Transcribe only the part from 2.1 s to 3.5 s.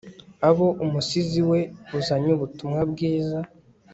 ubutumwa bwiza